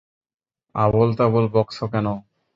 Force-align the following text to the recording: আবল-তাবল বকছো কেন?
আবল-তাবল 0.75 1.45
বকছো 1.53 1.85
কেন? 1.93 2.07